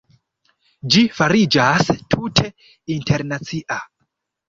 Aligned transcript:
Ĝi 0.95 1.03
fariĝas 1.19 1.93
tute 2.17 2.49
internacia. 2.99 3.83